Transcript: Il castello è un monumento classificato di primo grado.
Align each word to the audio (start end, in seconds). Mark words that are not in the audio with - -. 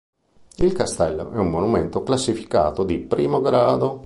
Il 0.55 0.73
castello 0.73 1.29
è 1.31 1.37
un 1.37 1.51
monumento 1.51 2.01
classificato 2.01 2.83
di 2.83 2.97
primo 2.97 3.39
grado. 3.39 3.99